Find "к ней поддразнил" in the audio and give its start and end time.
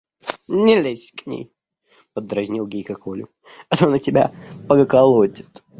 1.11-2.65